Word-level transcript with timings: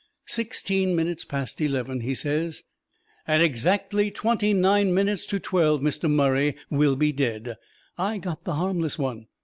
"Sixteen 0.25 0.95
minutes 0.95 1.23
past 1.25 1.61
eleven," 1.61 1.99
he 2.01 2.15
says. 2.15 2.63
"AT 3.27 3.39
EXACTLY 3.39 4.09
TWENTY 4.09 4.51
NINE 4.51 4.95
MINUTES 4.95 5.27
TO 5.27 5.39
TWELVE 5.39 5.79
MR. 5.81 6.09
MURRAY 6.09 6.55
WILL 6.71 6.95
BE 6.95 7.11
DEAD. 7.11 7.55
I 7.99 8.17
got 8.17 8.43
the 8.43 8.53
harmless 8.55 8.97
one. 8.97 9.27